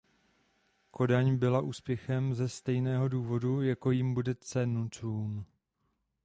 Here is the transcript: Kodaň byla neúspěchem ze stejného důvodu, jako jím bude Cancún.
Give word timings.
Kodaň 0.91 1.35
byla 1.35 1.61
neúspěchem 1.61 2.33
ze 2.33 2.49
stejného 2.49 3.07
důvodu, 3.07 3.61
jako 3.61 3.91
jím 3.91 4.13
bude 4.13 4.35
Cancún. 4.35 5.45